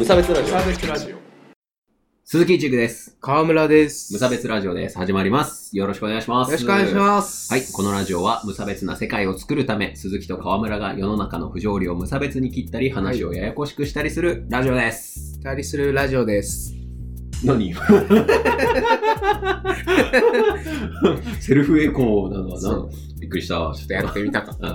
[0.00, 1.16] 無差別ラジオ無差別ラジオ。
[2.24, 3.18] 鈴木一育です。
[3.20, 4.14] 川村です。
[4.14, 4.96] 無差別ラジオです。
[4.96, 5.76] 始まります。
[5.76, 6.48] よろしくお願いします。
[6.48, 7.52] よろしくお願いします。
[7.52, 7.66] はい。
[7.70, 15.38] このラジオは無差別な世界を作るため、鈴木と川村が世の中の不条理を無差別に切ったり、話をややこしくしたりするラジオです。
[15.44, 16.72] 二人するラジオです。
[17.44, 17.74] 何？
[21.40, 22.88] セルフエコーなのはな？
[23.20, 23.54] びっくりした。
[23.54, 24.66] ちょっとやってみたかった。
[24.68, 24.74] よ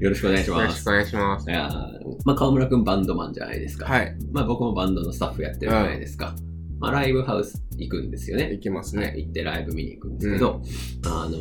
[0.00, 0.66] よろしくお願いします。
[0.66, 1.50] ろしくお願いします。
[1.50, 3.86] いやーまあ、川村くんバンドマンじゃないですか。
[3.86, 4.16] はい。
[4.32, 6.34] まあ、僕もバンドのスタッフやってるじゃないですか。
[6.78, 8.52] まあ、ライブハウス行くんですよね。
[8.52, 9.14] いきますね、ね。
[9.16, 10.60] 行ってライブ見に行くんですけど、
[11.06, 11.38] あの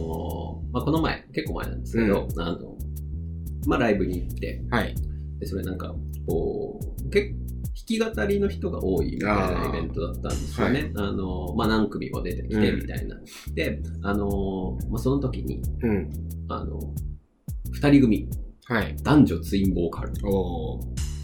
[0.72, 2.78] ーまあ、この前、結構前なんですけど、あの、
[3.68, 4.96] まあ、ライブに行って、はい。
[5.40, 5.94] で、それなんか、
[6.26, 7.45] こう、結弾
[7.76, 10.92] き語りの人が多いみたいなイベントだったんですよね。
[10.96, 13.18] あ,、のーまあ、何組も出てきてみたいな。
[13.54, 16.10] で、あのーまあ、その時に、うん。
[16.48, 16.80] あの、
[17.72, 18.30] 二人組、
[18.66, 18.96] はい。
[19.04, 20.14] 男女ツインボーカルっ。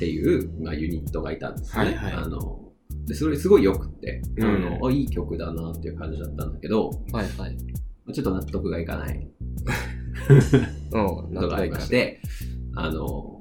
[0.02, 1.96] ていう、まあ、ユニットがいたんですよね。
[1.96, 2.58] はいはいあの
[3.06, 7.58] でそれすごい良くって、あうんのあいい曲だなっていう感じだったんだけど、はいはい。
[8.14, 9.28] ちょっと納得がいかない
[10.92, 11.90] とがありまし。
[11.90, 12.22] て、
[12.76, 13.41] あの、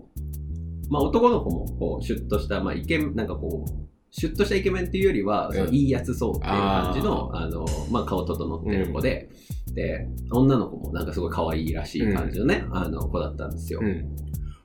[0.91, 9.31] まあ、男の子も、こう、シュッとした、まあ、イケメン、なんかこう、シュッとしたイケメンっていうよりは、うんいいやつそうっていう感じの、あの、まあ、顔整ってる子で、
[9.73, 13.81] で、女の子もなんかすごい可愛いらしい感じのね、あの子だったんですよ。
[13.81, 14.01] うん。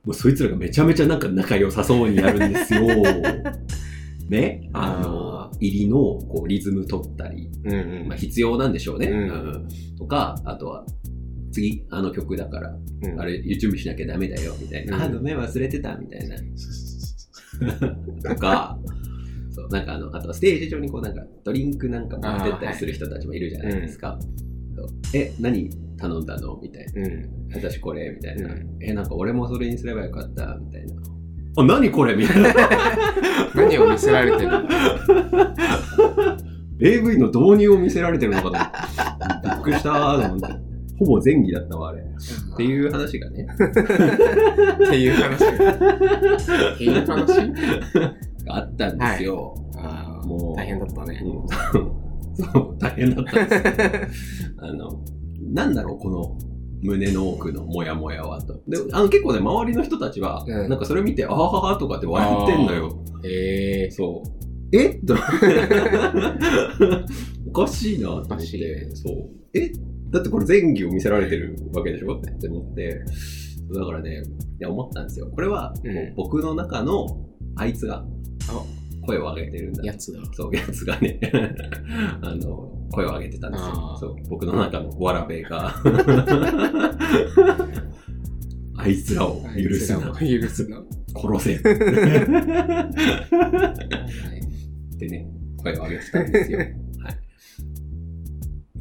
[0.03, 2.81] もうそいつらがめちゃめちゃなんか仲良さそうになるんですよ。
[4.29, 8.07] ね、あのあ、入りのこうリズム取ったり、うんうん。
[8.07, 9.07] まあ、必要なんでしょうね。
[9.07, 9.23] うんう
[9.57, 9.67] ん
[9.97, 10.85] とか、あとは、
[11.55, 13.19] 次、あの曲だから、うん。
[13.19, 14.97] あれ、準備しなきゃダメだよ、みたいな。
[14.97, 15.03] うん。
[15.03, 16.35] あ、ごめん、忘れてた、みたいな。
[18.29, 18.77] とか、
[19.51, 24.19] そう、なんかあの、あとはステージ上にこうなんか、ドリンクなんか持ってったりする人たちもいるじゃないですか。
[25.13, 26.59] え、何頼んだの？
[26.61, 27.01] みたいな。
[27.01, 27.29] うん。
[27.53, 28.77] 私これみたいな、うん。
[28.81, 30.93] えなんか俺もそれにすればよかったみたいな。
[31.57, 32.15] あ何これ？
[32.15, 32.53] みたいな。
[33.55, 34.49] 何を見せられてる
[36.81, 39.47] AV の導入を見せられてるのかと思って。
[39.47, 40.64] びっくりしたーと思って
[40.97, 42.01] ほぼ前儀だったわあれ。
[42.01, 42.65] ってう。
[42.65, 43.47] いう話がね。
[43.53, 43.57] っ
[44.89, 45.45] ていう話。
[45.45, 47.51] っていう話
[48.47, 50.55] あったんですよ、ああ、もう。
[50.55, 51.21] 大変だったね。
[51.23, 51.47] うん。
[52.45, 53.55] そう大変だったんで
[54.13, 54.49] すよ。
[54.59, 55.03] あの
[55.53, 56.37] なんだろうこの
[56.81, 58.61] 胸の奥のモヤモヤはと。
[58.67, 60.69] であの結構ね周りの人たちは、うん。
[60.69, 63.03] なんかそれ見てあはははとかって笑ってんのよ。
[63.23, 64.29] ええそう。
[64.73, 64.95] え？
[64.95, 65.15] と
[67.47, 68.89] おかしいなと思って。
[68.93, 69.29] そう。
[69.53, 69.71] え？
[70.15, 72.17] だってこれ前儀を見せられてるわけでしょ？
[72.17, 73.03] って思って。
[73.73, 74.21] だからね、
[74.59, 75.27] いや思ったんですよ。
[75.27, 75.73] これは、
[76.15, 77.05] 僕の中の
[77.57, 78.05] あいつが
[79.05, 79.83] 声を上げてるんだ。
[79.83, 80.19] やつだ。
[80.31, 81.19] そう、やつがね、
[82.21, 85.73] あの、声を上げてたんですよそう、僕の中のわらべが。
[88.77, 89.99] あいつらを許すな。
[90.19, 90.81] 許すな。
[91.15, 91.55] 殺せ。
[91.59, 91.61] っ
[94.97, 95.27] てね、
[95.57, 96.59] 声を上げてたんですよ。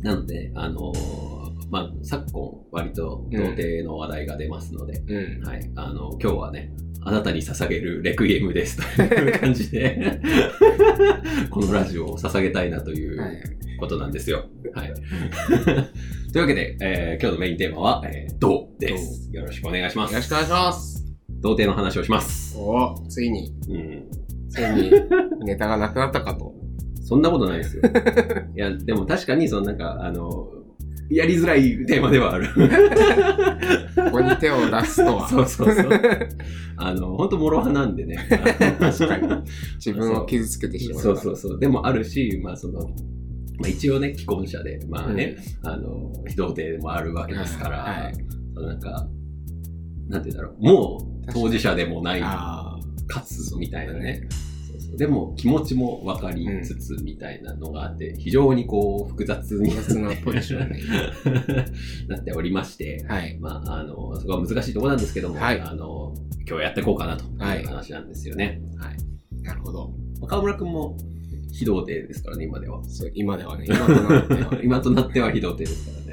[0.05, 0.15] はい。
[0.15, 1.35] なので、あのー
[1.71, 5.45] まあ、昨今、割と童貞の話題が出ますので、うん。
[5.45, 5.71] はい。
[5.75, 6.73] あの、今日はね、
[7.03, 10.21] あなたに捧げるレクイエムですという 感じで、
[11.51, 13.43] このラジオを捧げたいなというはい。
[13.81, 14.45] ことなんですよ。
[14.73, 14.95] はい。
[16.33, 19.29] というわけで、えー今日のメインテーマは、えー、どうです。
[19.33, 20.13] よろしくお願いします。
[20.13, 21.05] よろしくお願いします。
[21.41, 22.57] 童貞の話をします。
[22.57, 24.05] おついに、うん。
[24.49, 24.91] ついに
[25.45, 26.55] ネタがなくなったかと。
[27.05, 27.83] そんなことないですよ。
[28.57, 30.49] いや、でも確かに、そのなんか、あの、
[31.11, 32.49] やりづらいテーマではある。
[33.95, 35.29] ここに手を出すとは。
[35.29, 36.01] そうそうそう。
[36.77, 38.17] あの、本当諸刃なんでね。
[38.81, 39.29] 確かに。
[39.77, 41.03] 自分を傷つけてしまう。
[41.03, 41.61] そうそうそう。
[41.61, 48.15] でもあるし、まあその、まあ、一応ね、既婚者で、まあね、あの、非童貞でもあるわけですから、はいはい
[48.55, 49.09] そのなんか、
[50.09, 52.77] なんて言うんだろう、もう当事者でもない、あ
[53.09, 54.29] かつみたいなね。
[54.97, 60.82] でも気持ちも分かりつつみたいなのがあって、非常にこう複雑になポジションに
[62.09, 63.14] なっておりまして、あ。
[63.14, 63.38] はい。
[63.41, 66.14] まあ、あの、そこは難しいところなんですけども、はいあの、
[66.46, 68.61] 今日やっていこうかなとはいいう話なんですよね。
[68.79, 69.43] はい。
[69.43, 69.93] なるほど。
[70.20, 70.97] まあ川村くんも
[71.52, 72.82] 非童貞ですからね、今では。
[73.14, 74.61] 今ではね、今となっては。
[74.64, 76.04] 今となっては非童貞ですから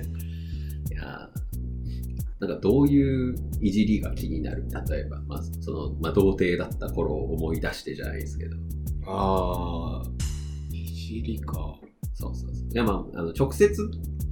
[2.42, 4.66] なんかどういういじりが気になる？
[4.90, 8.58] 例えば、まあ、その、まあ、童貞だった頃を思い出してじゃないですけど。
[9.08, 10.08] ああ、
[10.72, 11.76] いじりか。
[12.16, 12.70] そうそうそう。
[12.72, 13.74] いや、まあ、あの、直接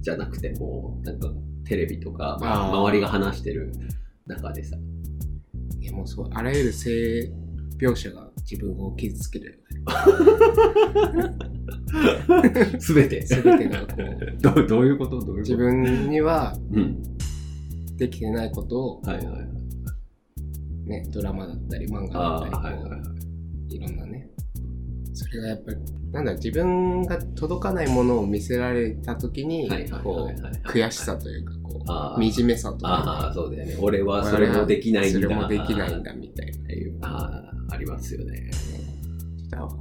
[0.01, 1.31] じゃなくても、なんか、
[1.65, 3.71] テレビとか、まあ、周りが話してる
[4.25, 4.75] 中でさ、
[5.79, 7.31] いやもうそう、あらゆる性
[7.79, 9.63] 描写が自分を傷つける。
[12.79, 13.25] すべて。
[13.25, 13.87] すべてがこ
[14.61, 15.19] う どういうこと？
[15.19, 15.41] どういうこと？
[15.41, 17.03] 自分にはうん。
[17.99, 20.89] できてないことを、はいはいはい。
[20.89, 22.97] ね、ドラマだったり漫画だったりはいはいは
[23.69, 23.75] い。
[23.75, 24.29] いろんなね。
[25.13, 25.77] それがやっぱり、
[26.11, 33.77] なんだ自分が届かないものを見せられた時に悔しさというか、こあう、惨めさとあか、あ、そうだよね。
[33.81, 35.21] 俺はそれもできないんだ。
[35.21, 36.51] それもできないんだみたい
[37.01, 37.07] な。
[37.07, 38.49] ああ、ありますよね。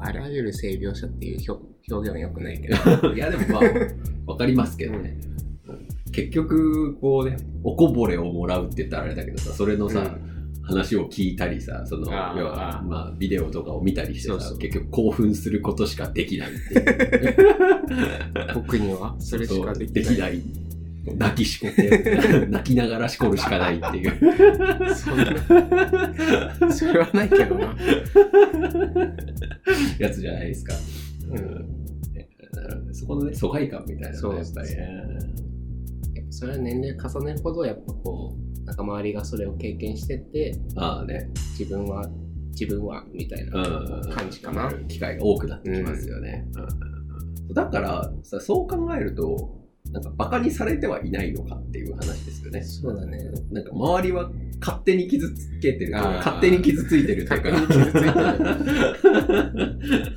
[0.00, 3.14] あらゆる性描写っていう表表現は良くないけど。
[3.14, 5.17] いや、でもまあ、わかりますけどね。
[6.13, 10.17] 結局、こうね、おこぼれをもらうって言ったらあれだけどさ、それのさ、
[10.63, 17.35] 話を聞いたりさ、その、要は、まあ、ビデオとかを見たりしてさ、そうそう結局興奮することしかできないっていう。
[18.55, 20.43] 僕にはそれしかできない。
[21.17, 24.95] 泣きしこって、 泣きながらしこるしかないっていう。
[24.95, 27.75] そんな、それはないけどな。
[29.99, 30.75] やつじゃないですか。
[31.33, 31.79] うん
[32.93, 34.89] そこのね、疎外感みたいなのがやっぱりね。
[36.38, 41.31] それは年齢重ねるほど、やっぱこう、仲間割りがそれを経験してって、ああね。
[41.58, 42.08] 自分は、
[42.50, 44.11] 自分は、みたいなうん。
[44.12, 44.73] 感じかな。
[44.87, 46.46] 機会が多くなってきますよね。
[46.55, 46.99] うん
[47.55, 49.58] だからさ、そう考えると、
[49.90, 52.62] なんかバカにされてはいないのかっていう話ですよね。
[52.62, 53.19] そうだね。
[53.50, 54.31] なんか周りは
[54.61, 57.50] 勝手に傷つけてる勝手に傷ついてるというか。
[57.50, 57.96] 勝手に傷つ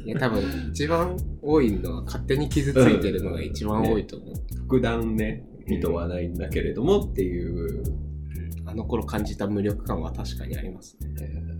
[0.03, 4.33] い いや、多分、一番多いのは勝手に傷ついてるのが一番多いと思う。
[4.57, 7.83] 特段ね、意図はないんだけれどもっていう、
[8.65, 11.09] あの頃感じた無力感は確かにありますね。
[11.21, 11.51] えー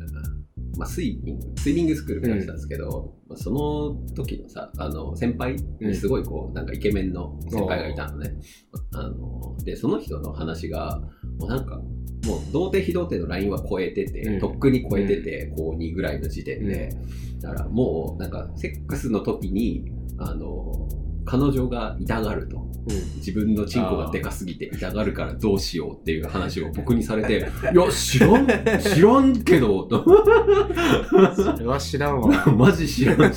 [0.77, 8.33] まあ、スイミング、スイミングスクールからしたんですけど、まあその時のさ、あの、先輩にすごいこう、なんかイケメンの先輩がいたのね。
[8.93, 11.01] あの、で、その人の話が、
[11.39, 14.39] もうなんか、もう童貞非童貞のラインは超えてて、うん。
[14.39, 16.89] とっくに超えてて、高2ぐらいの時点で、
[17.41, 20.87] だからもう、なんか、セックスの時に、あの、
[21.25, 22.71] 彼女が痛がると。
[23.18, 28.47] 自分のチンコがでかすぎて痛がるからどうしようっていう話を僕にされて、いや、知らん、
[28.79, 30.03] 知らんけど、と
[31.35, 32.45] それは知らんわ。
[32.57, 33.35] マジ知らんし。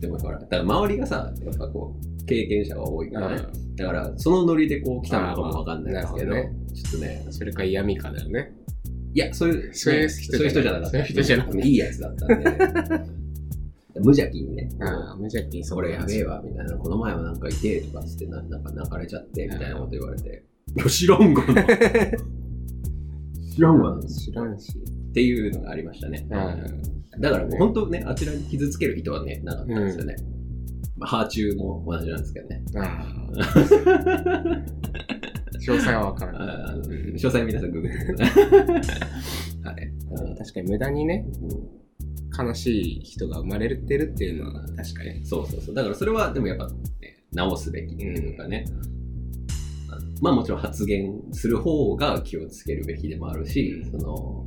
[0.00, 3.42] でもほら、だから周りがさ、やっぱこう、経験者が多いからね。
[3.76, 8.52] だから、そのノリでこう来たのかもわかんないですけど、あーなるほちょっとね、それか嫌味かだよね。
[9.12, 10.90] いや、そういう、そういうね人そういう人じゃなかった。
[10.90, 13.23] そういう人じゃなかったいいやつだったんで。
[14.00, 14.68] 無邪気にね、
[15.16, 16.76] 無邪気にそれやべえわ、みたいな。
[16.76, 20.44] この前はなんかいて、とかつってな、なんか泣かれちゃって、みたいなこと言われて。
[20.88, 21.66] 知らんがな。
[23.54, 24.72] 知らんわ知らんし。
[25.12, 26.26] ていうのがありましたね。
[27.20, 30.16] だからもう本当ね、あちらに傷つける意図はね、なかったんですよね。
[30.96, 32.62] まあ、ハーチューも同じなんですけどね。
[32.76, 33.06] あ
[33.36, 34.64] あ。
[35.64, 36.76] 詳細はわからない。
[37.14, 38.44] 詳細皆さんググってください。
[39.64, 40.36] はい。
[40.36, 41.24] 確かに無駄にね、
[42.36, 45.24] 悲しい人が生まれてるっていうのは確かに。
[45.24, 45.74] そうそうそう。
[45.74, 46.68] だからそれはでもやっぱ、
[47.00, 48.64] ね、直すべきっていうかね。
[49.90, 54.46] あのまあもちろん発言する方が気をつけるべきでもあるし、うんその、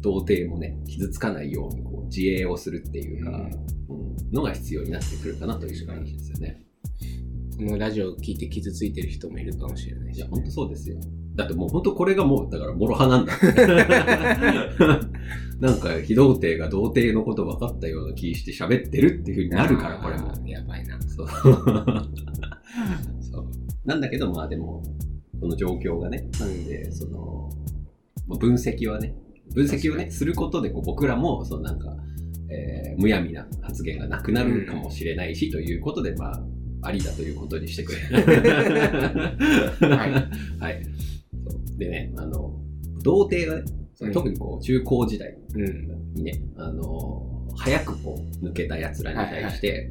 [0.00, 3.70] 童貞もね、傷つかないようにこう自衛をするっていうか、うん
[4.32, 6.62] のが必要になってくるかなという感じですよね。
[7.56, 10.28] このラジオを聞いて傷ついてる人もいるかもしれないしいや、。
[10.28, 10.98] 本当そうですよ。
[11.36, 13.32] だってもう本当これがもう、だから、諸刃なんだ。
[15.60, 21.00] なんか、非童貞が童貞のこと分かったような気して喋ってるっていう風になるから、これもやばいな。
[21.02, 21.28] そう。
[23.20, 23.46] そう。
[23.84, 24.82] なんだけど、まあでも、
[25.40, 27.50] この状況がね、なんで、その、
[28.26, 29.14] まあ分析はね、
[29.54, 31.94] 分析をね、することでこう僕らも、そのなんか、
[32.48, 36.42] えーむやみな発言がなくなるかもしれないし、ということで、まあ、
[36.82, 38.00] ありだということにしてくれ。
[39.88, 40.12] はい。
[40.58, 40.82] はい。
[41.80, 42.54] そうでね、あの、
[43.02, 43.62] 童貞が
[44.06, 46.14] ね、特にこう、中高時代うん。
[46.14, 49.90] にね、あの早くこう、抜けた奴らに対して、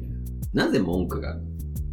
[0.52, 1.36] なぜ文句が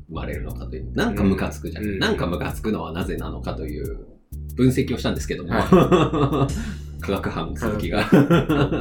[0.07, 1.85] 生まれるのかという、なんかムカつくじゃん。
[1.85, 4.07] うんなんかムカつくのはなぜなのかという
[4.55, 6.47] 分析をしたんですけども、は
[6.99, 8.03] 科学班鈴木が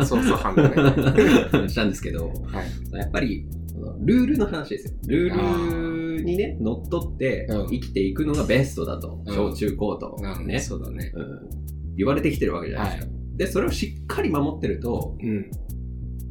[0.05, 1.69] 操作班だね。
[1.69, 2.97] したんですけど、はい。
[2.99, 3.56] やっぱり、その
[4.01, 4.95] ルールの話ですよ。
[5.07, 11.13] ルールにね、乗っ取ってうん生きていくのがベストだと、うん小中高とうんね、そうだね。
[11.15, 13.13] うん言われてきてるわけじゃないですか。
[13.37, 15.51] で、それをしっかり守ってると、うん。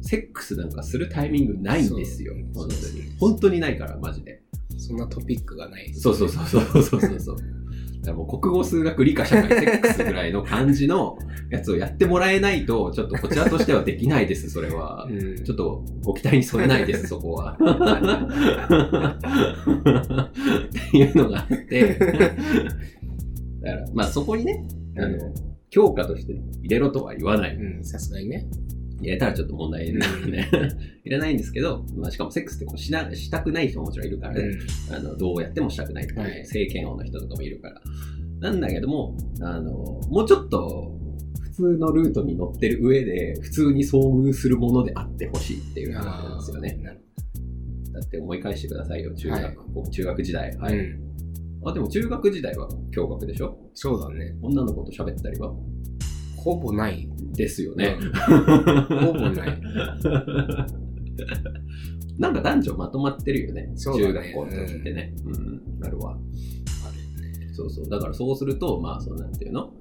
[0.00, 2.32] セックスなんかするタイミングないんですよ。
[2.54, 3.16] そう本当にそうです。
[3.18, 4.42] 本当にないから、マジで。
[4.78, 5.92] そんなトピックがない。
[5.94, 7.36] そうそうそうそうそうそうそう。
[8.06, 11.18] だからもう国語、数学、理科、社会、セックスぐらいの感じの
[11.50, 15.08] やつをやってもらえないと、ちょっとこちらとしてはできないです、それは。
[15.10, 15.42] うん。
[15.42, 17.54] ちょっとご期待に添えないです、 そこは。
[17.54, 17.56] っ
[20.90, 22.06] ていうのがあって、だ
[23.72, 24.64] から、まあそこにね、
[24.98, 25.18] あの、
[25.70, 27.56] 強化として入れろとは言わない。
[27.56, 28.46] うん、さすがにね。
[29.00, 30.30] 入れたらちょっと問題になるん。
[30.30, 30.42] で、
[31.04, 34.58] 入れないんですけど、まあ、しかもセックスってこうしなしたくない人ももちろんいるからね、
[34.90, 36.44] あのどうやってもしたくないとか、はい。
[36.46, 37.80] 性嫌悪の人とかもいるから、
[38.40, 39.72] なんだけども、あの、
[40.10, 40.92] もうちょっと、
[41.40, 46.78] 普通のルートに乗ってる上で、普通に遭遇するものであってほしいっていう話なんですよね。
[47.92, 49.50] だって思い返してくださいよ、中学、は
[49.86, 49.90] い。
[49.90, 50.54] 中学時代。
[50.58, 50.78] はい。
[50.78, 51.00] うん。
[51.64, 53.58] あ、でも中学時代は共学でしょ？
[53.72, 54.36] そうだね。
[54.42, 55.54] 女の子と喋ったりは？
[56.46, 57.08] ほぼない。
[57.34, 57.98] ですよね。
[58.88, 59.60] ほぼない。
[62.18, 63.72] なんか男女まとまってるよね。
[63.74, 65.14] そうだね中学校の時ってね。
[65.24, 65.30] う
[65.76, 66.12] ん、なるわ。
[66.12, 66.16] あ
[66.92, 67.52] るよね。
[67.52, 67.88] そうそう。
[67.88, 69.72] だからそうすると、まあ、そうなんていうの？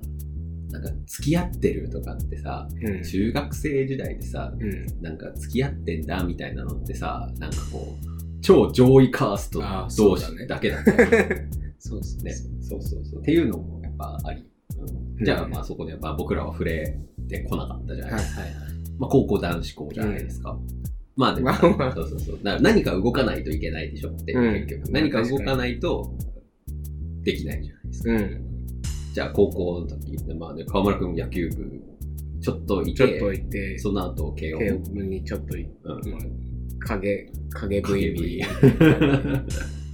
[0.72, 3.04] なんか付き合ってるとかってさ、うん。
[3.04, 5.02] 中学生時代でさ、うん。
[5.04, 11.48] なんか付き合ってんだみたいなのってさ、なんかこう、超上位カーストあーそ同うだね士だけだったよね。
[11.80, 12.50] そうそうねそう。
[12.62, 13.22] そうそうそう。
[13.22, 14.44] っていうのもやっぱあり。
[14.80, 16.98] うんじゃあ、うんまあそこでやっぱ僕らは触れ
[17.30, 18.42] てこなかったじゃないですか。
[18.42, 18.74] はいはいはい。
[19.00, 20.58] まあ高校男子校じゃないですか。
[21.16, 22.40] まあでも、まあまあそうそうそう。
[22.44, 24.92] 何か動かないといけないでしょって結局。
[24.92, 26.14] 何か動かないと
[27.24, 28.12] できないじゃないですか。
[28.12, 28.46] うん。
[29.14, 31.82] じゃあ高校の時、まあね、河村くん野球部
[32.42, 34.60] ちょっといて、その後慶応。
[34.60, 38.42] 慶応部にちょっというん影、影 VB。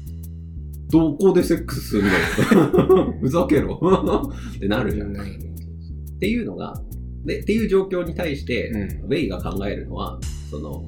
[0.92, 3.12] どこでセックスするの？
[3.22, 3.80] ふざけろ
[4.56, 5.38] ってなるじゃないね。
[6.20, 6.74] ていうのが、
[7.26, 10.20] で、っていう状況に対して、うんウェイが考えるのは、
[10.50, 10.86] その、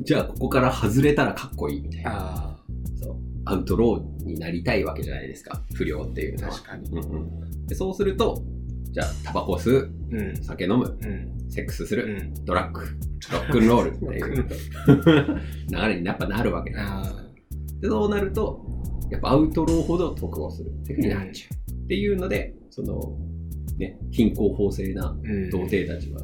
[0.00, 2.10] じゃあここから外れたらかっこいいみたいな。
[2.14, 2.60] あ
[2.96, 5.62] そうアウトローになりたいわけじゃないですか。
[5.74, 6.54] 不良っていうあ、のは。
[6.54, 6.88] 確かに。
[6.90, 7.30] うんうん
[7.66, 8.42] でそうすると、
[8.92, 10.36] じゃあタバコ吸う、うん。
[10.36, 11.50] 酒飲む、うん。
[11.50, 12.04] セックスする、
[12.36, 12.44] うん。
[12.44, 14.46] ドラッグ、ロックンロールっていう
[15.70, 18.60] 流れにやっぱなるわけじゃないですで、そうなると、
[19.14, 21.72] やっぱアウトローほど得をするっていうふうになっちゃう。
[21.72, 23.16] っていうので、その、
[23.78, 25.16] ね、貧困法制な。
[25.50, 26.20] 童貞たちは、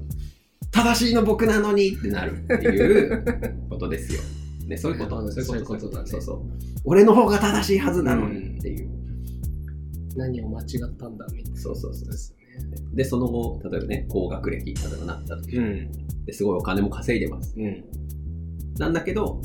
[0.70, 4.20] 正しいの僕なのにってなるっていうことですよ。
[4.66, 6.42] ね、そういうこと、なるほどそういうことそういうことだねそうそう。
[6.84, 8.88] 俺の方が正しいはずなのにっていう。
[10.16, 11.60] 何を間違ったんだみたいな。
[11.60, 12.40] そうそうそうですね。
[12.94, 15.90] で、その後、例えばね、高学歴、例えばなった時、うん。
[16.24, 17.54] ですごいお金も稼いでます。
[17.56, 17.84] うん。
[18.76, 19.40] なんだけど、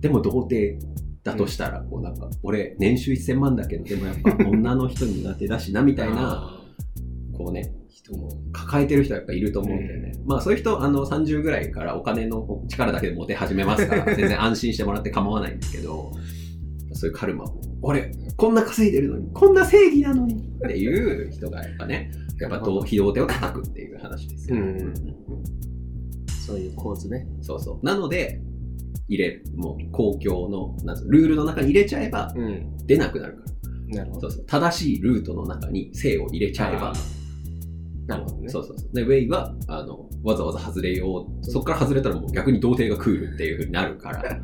[0.00, 0.78] でも童貞
[1.24, 6.60] だとしたら、こうなんか、俺、年収1000万だけど、でもやっぱ女の人苦手だしな、みたいな、あ
[7.32, 8.28] こうね、ー人も。
[8.52, 10.12] 抱えてる人はやっぱいると思うんだよね。
[10.26, 16.12] まあそういう人、あの、30ぐらいからお金の力だけで持て始めますから、 全然安心してもらって構わないんですけど、
[16.92, 20.38] そういうカルマを、俺、こんな稼いでるのに、こんな正義なのにっ
[20.68, 24.56] ていう人がやっぱね、やっぱどう非道手を叩くっていう話ですよ。
[24.56, 24.94] うん
[26.44, 27.26] そういう構図ね。
[27.40, 27.86] そうそう。
[27.86, 28.42] なので、
[29.08, 29.44] 入れる。
[29.56, 32.76] もう公共の、なんルールの中に入れちゃえばうん。
[32.86, 33.42] 出なくなるか
[33.90, 33.98] ら。
[33.98, 34.30] なるほど。
[34.30, 34.46] そうそう。
[34.46, 36.94] 正しいルートの中に性を入れちゃえばあ、
[38.06, 38.48] なるほどね。
[38.48, 38.94] そうそうそう。
[38.94, 41.44] で、ウェイは、あの、わざわざ外れよう。
[41.44, 44.22] そこから外れたらもう逆に童貞がクールっていう風になるから。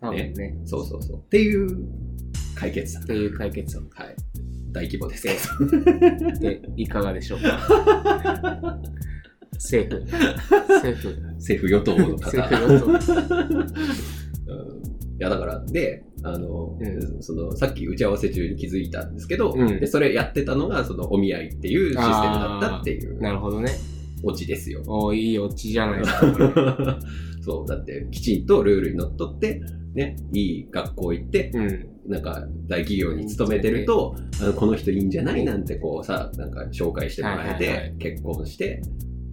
[0.00, 0.58] 多分ね。
[0.64, 1.16] そうそうそう。
[1.18, 1.88] っていう
[2.54, 3.04] 解決策。
[3.04, 4.16] っていう解決策はい。
[4.70, 5.30] 大規模ですけ
[5.64, 6.38] ど。
[6.40, 8.78] で、いかがでしょうか？
[9.58, 10.02] 政府。
[10.74, 11.14] 政府。
[11.34, 12.30] 政府与党の方。
[15.20, 23.72] いやだから、で、あの、うその、さっき打ち合わせ中に気づいたんですけど、うんで、それやってたのが、その、お見合いっていうシステムだったっていうなるほどね。
[24.22, 24.82] オチですよ。
[24.86, 26.98] おーいいオチじゃないですか。
[27.42, 29.60] そう、だって、きちんとルールにのっとって、
[29.94, 31.86] ね、いい学校行って、うん。
[32.06, 38.82] なんか、大企業に勤めてると、あのこの人いいんじゃないなんてこうさ、なんか紹介してもらえはいはいはいて、結婚して、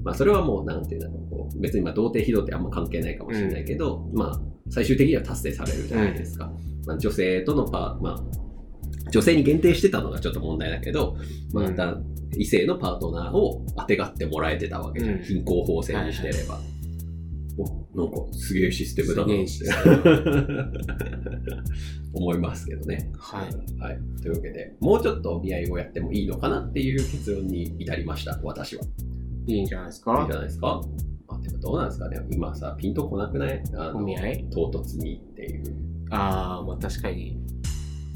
[0.05, 6.51] まあそれはもう、なんていうんだろう、こう別にまあ童貞非童貞あんま関係ないかもしれないけど、まあ最終的には達成されるじゃないですか。
[6.85, 11.17] まあ女性とのパー、まあ、女性に限定してたのがちょっと問題だけど、
[11.53, 11.97] まあ、
[12.37, 15.15] 異性のパートナーを当てがってもらえてたわけじゃん。
[15.15, 16.59] うん貧困法制にしてれば。
[17.57, 17.63] お
[17.95, 19.45] なんかすげえシステムだなって
[22.13, 23.09] 思いますけどね。
[23.17, 23.81] はい。
[23.81, 23.97] はい。
[24.21, 28.83] というわけで、もうちょっとお見合いをやってもいいのかなっていう結論に至りました、私は。
[29.47, 30.81] いいいんじゃないですいかんじゃないですか？
[31.27, 32.09] あでもどうなんですか？
[32.09, 33.63] ね今さ、ピンとこなくない？
[33.75, 34.45] あのお見合い？
[34.51, 35.63] 唐突にっていう。
[36.11, 37.37] ああ、まあ確かに。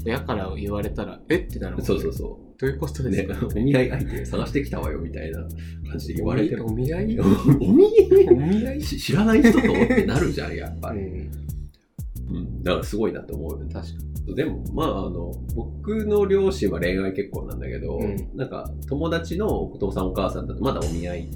[0.06, 1.36] 親から言われたら、え？
[1.36, 3.10] ってなるそうそうそどういうことう。
[3.10, 5.40] ですねか、お見合い相手探してきたわよみたいな
[5.88, 6.64] 感じで言われてる。
[6.66, 7.20] お見合い？
[7.20, 7.86] お見
[8.30, 8.80] お見合い？
[8.82, 11.00] し知らない人とってなるじゃん、やっぱり。
[12.30, 12.36] うん。
[12.36, 12.62] うん。
[12.62, 13.72] だからすごいなと思うよね。
[13.72, 13.92] 確か
[14.34, 21.30] でも、まあ、あの、僕の両親は恋愛結婚なんだけど、うんなんか、友達のお父さんお母さんだとまだお見合い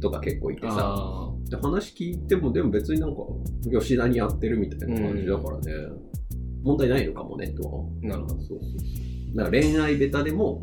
[0.00, 0.72] とか結構いてに。
[0.72, 3.22] さ、あで話聞いても、でも別になんか、
[3.70, 5.72] 吉田にやってるみたいな感じだからね、
[6.62, 7.84] 問題ないのかもね、とは。
[8.04, 8.34] あ、なるほど。
[8.36, 8.66] そうそうそ
[9.34, 9.36] う。
[9.36, 10.62] だから恋愛ベタでも、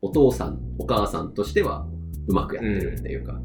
[0.00, 1.86] お父さん、お母さんとしては、
[2.28, 3.40] うまくやってるっていうか、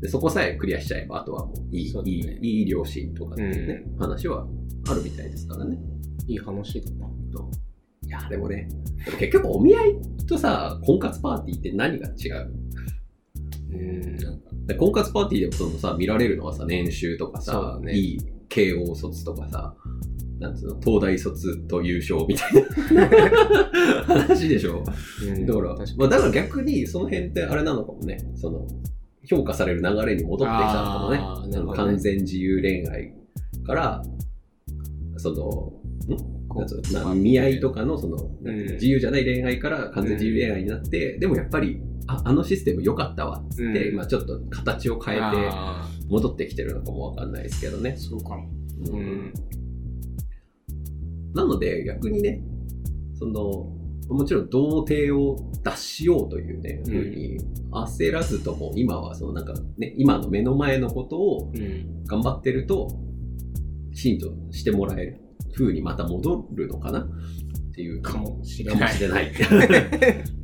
[0.00, 4.46] でそこさえクリアしちゃえば、あとはもういい、ねいい、いい両親とかっていうね、話は
[4.88, 5.78] あるみたいですからね。
[6.26, 7.06] いい話だな。
[8.04, 8.68] いやーでもね、
[9.04, 12.52] でも結局お見合いとさ、婚活パーティーって何が違う？
[13.72, 14.16] うん。
[14.16, 19.74] なんかで婚活パーティーでもそのさ、見られるのはさ、年収とかさ、そうだねいい慶応卒とかさ、
[20.40, 22.54] なんつうの、東大卒と優勝みたい
[22.94, 23.08] な
[24.04, 24.82] 話でしょ？
[25.26, 28.66] うんだから、確まあ、だから逆にその辺ってあれなのかもね、その、
[29.24, 31.18] 評価される流れに戻ってきたのかもね。
[31.22, 33.14] あーなるほどね完全自由恋愛
[33.64, 34.02] から、
[35.16, 35.81] その、ん
[36.92, 38.72] な見合いとかのその、うん。
[38.72, 43.96] 自由じゃない恋愛から完全自由恋愛になって、でもやっぱり、ああのシステム良かったわっつって、うん。
[43.96, 47.90] まあちょっと形を変えてあ戻ってきてるのかもわかんないですけどね。
[47.90, 47.96] ー。
[47.96, 48.50] そうかも。
[48.90, 49.00] ううん。
[49.00, 49.32] ん。
[51.34, 52.42] なので逆にね、
[53.18, 53.70] その、
[54.08, 56.92] もちろん童貞を脱しようというね、うん。
[56.92, 57.38] ふうに
[57.70, 62.04] 焦らずとも、今はそのなんかね、今の目の前のことをうん。
[62.04, 62.88] 頑張ってると、
[63.94, 65.21] 信としてもらえる
[65.54, 67.00] 風にまた戻るのかな？
[67.00, 69.00] っていうかもしれない。
[69.08, 69.32] ない。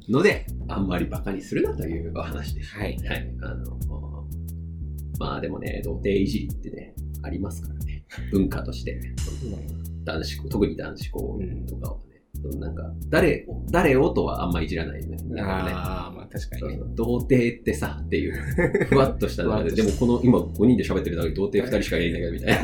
[0.08, 2.74] ので、あんまりバカにするなというお話です。
[2.74, 2.96] はい。
[2.98, 3.34] はい。
[3.42, 3.78] あの、
[5.18, 8.04] まあでもね、童貞いじりってね、ありますからね。
[8.32, 9.00] 文化として。
[10.04, 11.38] 男子校、特に男子校
[11.68, 12.04] とかはね。
[12.06, 12.07] その
[12.58, 15.16] なんか、誰を、誰をとはあんまいじらないよね。
[15.16, 15.70] だからね。
[15.72, 16.80] ああ、まあ確かにね。
[16.94, 18.34] 童貞ってさっていう、
[18.88, 22.62] ふわっとした中で、でもこの今5人で喋ってるだけで童貞2人しかいないんだけど、みたい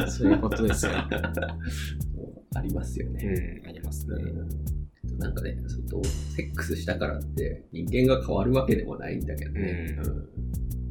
[0.00, 0.08] な。
[0.10, 0.92] そういうことですよ。
[2.56, 3.24] ありますようね。
[3.64, 4.16] ん、ありますね。
[4.16, 4.74] うん
[5.18, 9.96] なんかね、そのセックスしたからって人間が変わるわけでもないんだけどね。
[10.02, 10.28] うんうん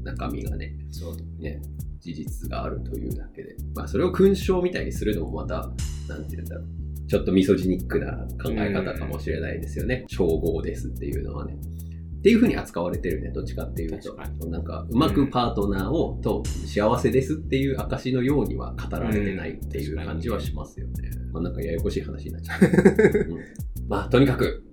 [0.04, 1.16] 中身がね、そう。
[1.42, 1.62] ね、
[2.00, 3.56] 事実があるというだけで。
[3.74, 5.72] まあそれを勲章みたいにするのもまた、
[6.10, 6.83] なんて言うんだろう。
[7.14, 10.04] ちょっとミソジニックな考え方かもしれないですよね。
[10.08, 11.54] 称号ですっていうのはね。
[11.54, 14.16] っていうふうに扱われてるね、どっちかっていうと。
[14.48, 21.12] なんか、うまくパートナーを、と幸せですっていう証のようには語られてないっていう感じはしますよね。
[21.32, 22.62] まあなんかややこしい話になっちゃう。
[23.30, 23.38] うん
[23.88, 24.64] まあとにかく、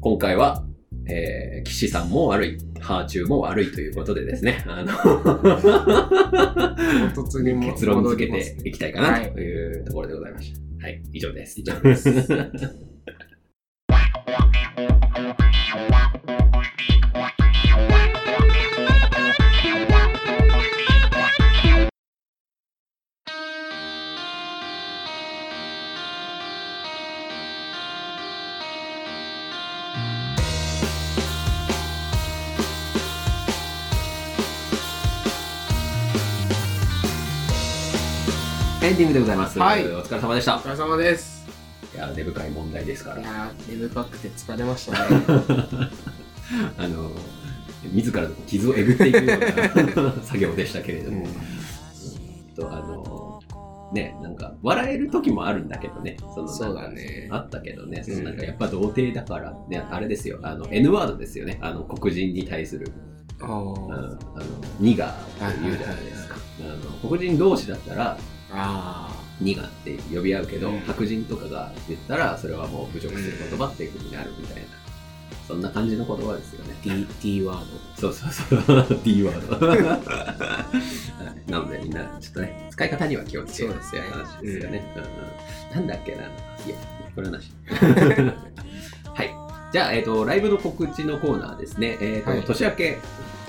[0.00, 0.66] 今回は、
[1.06, 4.90] えー、岸さんも悪い、ハーチューも悪いということでですね、あの、
[7.72, 10.58] 結論付けていきたいかなはいというところでございました。
[10.58, 11.58] はい、はい以上です。
[11.62, 12.10] 以上です。
[38.84, 39.58] エンディングでございます。
[39.58, 39.88] はい。
[39.88, 40.56] お疲れ様でした。
[40.56, 40.60] お。
[40.60, 41.46] 疲れ様です。
[41.94, 43.20] いや、根深い問題ですから。
[43.22, 44.98] いやー、根深くて疲れましたね。
[46.76, 47.10] あの、
[47.94, 49.36] 自らの傷をえぐっていくよ
[49.96, 51.26] うな作業でしたけれども、
[52.54, 53.40] とあの、
[53.94, 57.28] ね、なんか、笑える時もあるんだけどね、そのそうだね。
[57.30, 58.14] あったけどね、うん。
[58.16, 62.92] そのなんかやっぱ童貞だから、ね、あれですよ、あの、N ワードですよね、あの、黒人に対する、
[63.40, 63.50] あうん。
[63.50, 64.18] あのー、
[64.78, 66.36] ニガーって言うじゃないですか。
[66.60, 68.33] あの黒人同士だったら、あ
[69.40, 74.62] ニガーって呼び合うけど、うん白人とかが言ったら、それはもう侮辱する言葉っていうふうになるみたいな、
[75.46, 76.74] そんな感じの言葉ですよね。
[76.82, 79.66] ー、D, D ワーそうそうそう、 D ワード。
[79.66, 84.94] はいなのでみんな、ちょっとね、使い方には気をつけようっていう話ですよね。
[84.96, 86.76] うんうんなんだっけな、いや、
[87.16, 87.50] これはなし。
[87.66, 89.34] はい。
[89.72, 91.98] じゃあ、えっ、と、ライブの告知のコーナーですね。
[92.00, 92.98] えっ、と、はい年明け、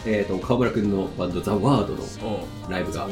[0.07, 3.07] えっ、と、川村くんのバンド、ザ・ワードの、ライブが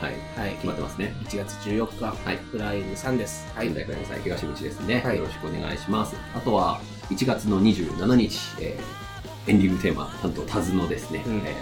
[0.00, 0.40] はい、ド。
[0.40, 0.54] はい。
[0.54, 1.14] 決まってますね。
[1.24, 3.46] 1月14日、はいフライムさんです。
[3.54, 6.16] は仙台からの際東口ですね、はいよろしくお願いします。
[6.34, 9.00] あとは、1月の27日、えー
[9.46, 11.54] エンディングテーマ、担当、タズのですね、うんえ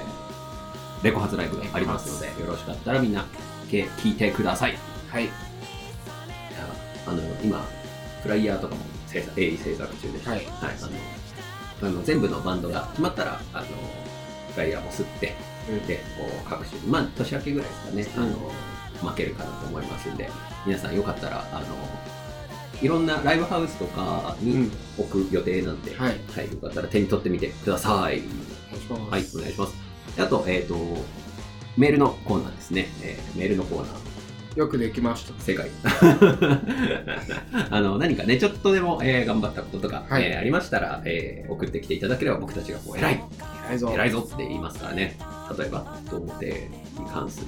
[1.02, 3.24] ーレコ発ライブがありますので、よろしかったらみんな、
[3.70, 4.72] け聞いてください。
[4.72, 4.80] いや
[5.12, 5.30] はい。
[7.06, 7.64] あの、今、
[8.22, 10.88] フライヤーとかも制作、鋭意制作中でして、はいあの
[11.80, 13.66] あの全部のバンドが決まったら、あの、
[14.58, 15.34] フライヤーも吸って、
[15.70, 18.20] うんで、こう各種、まあ、年明けぐらいですかね、あ
[19.04, 20.28] の、負けるかなと思いますんで、
[20.66, 21.66] 皆さんよかったら、あの、
[22.82, 26.16] いろんなライブハウスとかにうん置く予定なんで、はい。
[26.34, 27.92] はい、よかったら手に取ってみてください。
[27.92, 28.22] はい、
[28.90, 29.76] お願いします。
[30.16, 30.74] であと、えっ、と、
[31.76, 32.88] メールのコーナーですね。
[33.02, 34.58] えーメールのコーナー。
[34.58, 35.40] よくできました。
[35.40, 35.70] 正解。
[37.70, 43.24] あの、何かね、ちょっとでも、えー頑張ったこととか、はいえーありましたら、えー送ってきていただければ僕たちがこう、偉い
[43.68, 43.90] 偉いぞ。
[43.92, 45.16] 偉いぞって言いますからね。
[45.58, 47.46] 例えば、童貞に関する。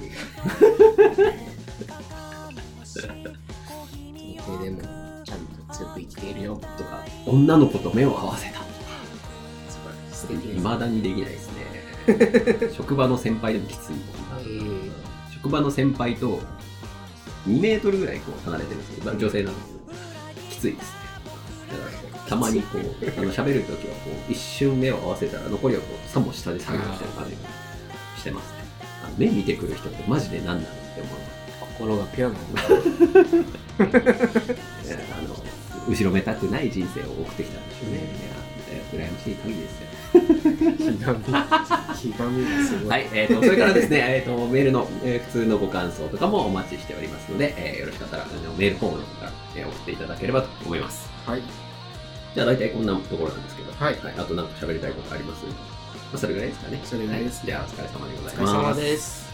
[4.61, 4.81] でも、
[5.23, 6.55] ちゃんと強く生きているよ。
[6.55, 8.61] とか、女の子と目を合わせた。
[10.11, 10.57] 素敵です。
[10.57, 12.69] 未だにできないですね。
[12.75, 13.93] 職場の先輩でもきつい。
[14.41, 14.91] えー
[15.41, 16.39] 職場の先輩と
[17.47, 21.00] 2メートルぐらいこう離れてるんですけど、女性なんですけど、きついです
[22.31, 27.37] たまにこう、あの喋るときはこう、一瞬目を合わせたら残りはこう、さも下で作業してる感じが
[28.17, 28.63] してますね。
[29.03, 31.17] あの目見てくる人ってマジで何なのって思う。
[31.77, 32.61] 心がピュアなんだ。
[34.87, 35.35] え あの
[35.89, 37.97] 後ろめたくない人生を送ってきたんでしょうね。
[37.97, 39.91] いや、羨ましい限りですよ。
[42.87, 51.09] はい、えー、とそれからですね、 えー、とメールの、えー普通のご感想とかもお待ちしておりますので、えーよろしかったらあのメールフォームの方から、えー送っていただければと思います。
[51.25, 51.41] はい。
[52.33, 55.45] じゃあ大体こんなところなんですけど、はいあとなんか喋りたいことあります？
[55.45, 55.51] ま
[56.15, 56.81] あ、それぐらいですかね。
[56.83, 58.53] それぐらいですはじゃあお疲れ様でございお疲れます。
[58.53, 59.30] 様です。